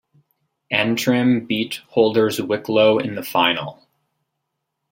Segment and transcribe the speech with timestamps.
[0.71, 3.87] Antrim beat holders Wicklow in the final.